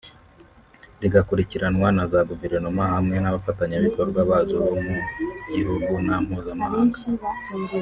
rigakurikiranwa 1.01 1.87
na 1.97 2.03
za 2.11 2.19
guverinoma 2.29 2.83
hamwe 2.93 3.15
n’abafatanyabikorwa 3.19 4.19
bazo 4.29 4.55
bo 4.65 4.73
mu 4.85 4.97
gihugu 5.51 5.91
na 6.07 6.15
mpuzamahanga 6.23 6.99